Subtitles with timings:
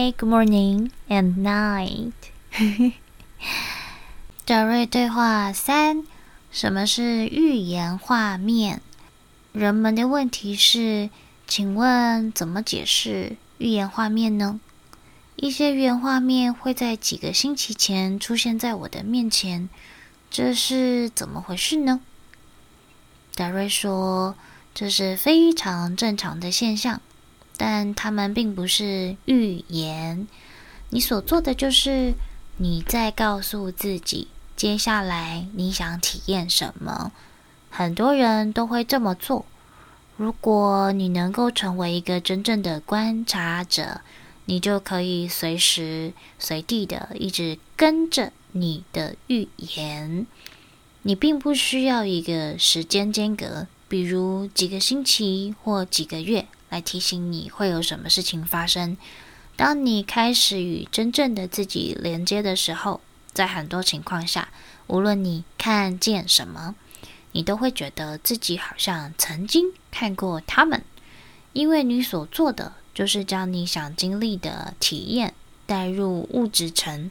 [0.00, 2.12] Good morning and night。
[4.46, 6.06] 德瑞对话三：
[6.50, 8.80] 什么是预言画面？
[9.52, 11.10] 人们的问题是，
[11.46, 14.58] 请问怎么解释预言画面呢？
[15.36, 19.68] 一些预言画面会在几个星期前出现在我的面前，
[20.30, 22.00] 这是怎么回事呢？
[23.34, 24.34] 达瑞说
[24.72, 27.02] ：“这是非常正常的现象，
[27.62, 30.26] 但他们并不是预言。
[30.88, 32.14] 你所做的就是
[32.56, 37.12] 你在告诉自己，接下来你想体验什么。
[37.68, 39.44] 很多人都会这么做。
[40.16, 44.00] 如果你能够成为一个真正的观察者，
[44.46, 49.46] 你就可以随时随地的一直跟着你的预
[49.76, 50.26] 言。”
[51.02, 58.96] 你并不需要一个时间间隔，比如几个星期或几个月，来提醒你会有什么事情发生。
[59.56, 63.02] 当你开始与真正的自己连接的时候，
[63.34, 64.48] 在很多情况下，
[64.86, 66.74] 无论你看见什么，
[67.32, 70.82] 你都会觉得自己好像曾经看过他们，
[71.52, 75.34] 因为你所做的就是将你想经历的体验
[75.66, 77.10] 带入物质层，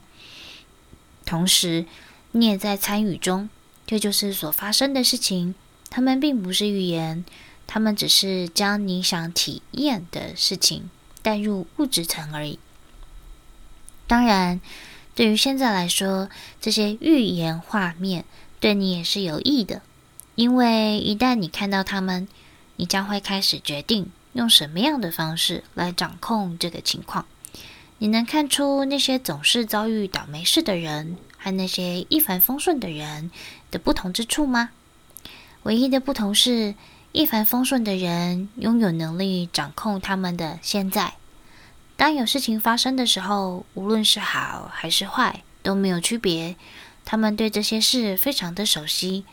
[1.24, 1.86] 同时
[2.32, 3.48] 你也在参与中。
[3.86, 5.54] 这就是所发生的事情，
[5.88, 7.24] 他们并不是预言，
[7.72, 10.90] 他们只是将你想体验的事情
[11.22, 12.58] 带入物质层而已。
[14.08, 14.60] 当然，
[15.14, 16.28] 对于现在来说，
[16.60, 18.24] 这些预言画面
[18.58, 19.82] 对你也是有益的，
[20.34, 22.26] 因为一旦你看到他们，
[22.74, 27.24] 你将会开始决定用什么样的方式来掌控这个情况。
[27.98, 33.30] 你能看出那些总是遭遇倒霉事的人，和那些一帆风顺的人
[33.70, 34.70] 的不同之处吗？
[35.62, 36.74] 唯一的不同是，
[37.12, 41.14] 一帆风顺的人拥有能力掌控他们的现在。
[41.96, 46.54] 当有事情发生的时候，无论是好还是坏都没有区别。
[47.04, 49.24] 他们对这些事非常的熟悉，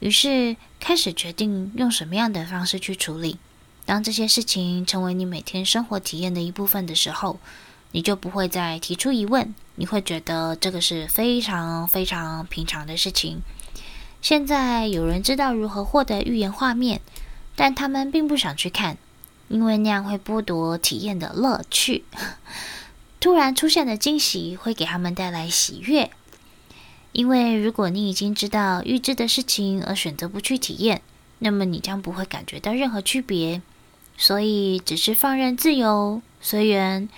[0.00, 3.38] 于是开始决定用什么样的方式去处理。
[3.84, 7.38] 当这些事情成为你每天生活体验的一部分的时候，
[7.92, 13.42] 你就不会再提出疑问，你会觉得这个是非常非常平常的事情。
[14.22, 17.00] 现在有人知道如何获得预言画面，
[17.56, 18.96] 但他们并不想去看，
[19.48, 22.04] 因为那样会剥夺体验的乐趣。
[23.18, 26.10] 突然出现的惊喜会给他们带来喜悦，
[27.12, 31.02] 因为如果你已经知道预知的事情而选择不去体验，
[31.40, 33.60] 那么你将不会感觉到任何区别。
[34.18, 37.08] 所以，只是放任自由，随缘。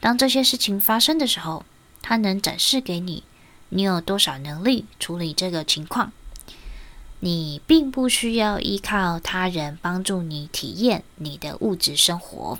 [0.00, 1.64] 当这些事情发生的时候，
[2.02, 3.24] 它能展示给你，
[3.70, 6.12] 你有多少能力处理这个情况。
[7.24, 12.58] 你并不需要依靠他人帮助你体验你的物质生活，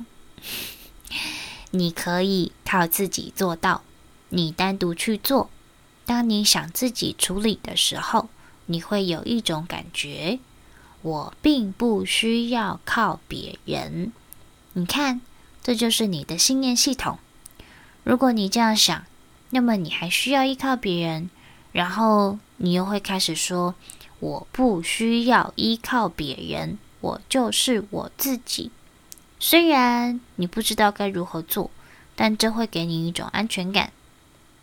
[1.71, 3.83] 你可以靠自己做到。
[4.31, 5.51] 你单独去做，
[6.07, 8.31] 当你想自己处理的时候，
[8.65, 10.39] 你会有一种感觉：
[11.03, 14.13] 我并不需要靠别人。
[14.73, 15.21] 你看，
[15.63, 17.19] 这就是你的信念系统。
[18.03, 19.05] 如果你这样想，
[19.51, 21.29] 那么你还需要依靠别人，
[21.73, 23.75] 然后你又会开始说
[24.25, 28.71] ：“我不需要依靠别人，我就是我自己。”
[29.39, 31.71] 虽然你不知道该如何做，
[32.17, 33.93] 但这会给你一种安全感。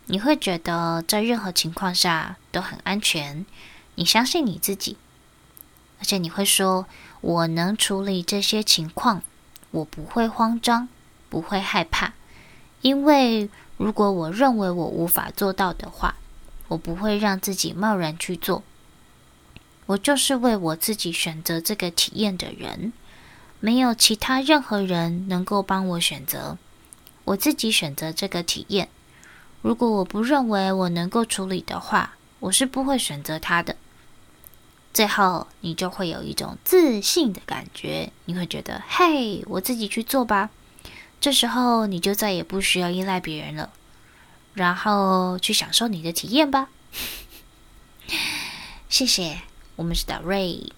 [0.06, 3.46] 你会觉得在任何情况下都很安全，
[3.94, 4.96] 你相信你自己，
[6.00, 6.86] 而且你会说
[7.22, 9.22] ：“我能处理这些情况，
[9.70, 10.88] 我不会慌张，
[11.28, 12.14] 不会害怕。”
[12.82, 16.16] 因为如果我认为我无法做到的话，
[16.66, 18.64] 我不会让自己贸然去做。
[19.86, 22.92] 我就是为我自己选择这个体验的人，
[23.60, 26.58] 没有其他任何人能够帮我选择。
[27.24, 28.88] 我自己选择这个体验。
[29.60, 33.76] 如果我不认为我能够处理的话，我是不会选择它的。
[34.92, 40.50] 最后，你就会有一种自信的感觉，你会觉得：“嘿，我自己去做吧。”
[41.20, 43.70] 这时候你就再也不需要依赖别人了，
[44.54, 46.68] 然后去享受你的体验吧。
[48.88, 49.42] 谢谢，
[49.81, 50.71] 我们是 DA RAY。